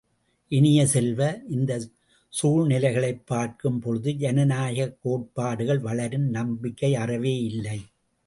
இனிய 0.47 0.87
செல்வ, 0.87 1.41
இந்தச் 1.49 1.91
சூழ்நிலைகளைப் 2.29 3.21
பார்க்கும் 3.25 3.79
பொழுது 3.79 4.11
ஜனநாயகக் 4.11 4.97
கோட்பாடுகள் 5.01 5.79
வளரும் 5.79 6.29
நம்பிக்கை 6.29 6.95
அறவே 6.95 7.43
இல்லை. 7.43 7.79